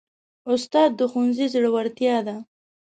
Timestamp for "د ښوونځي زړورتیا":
0.99-2.17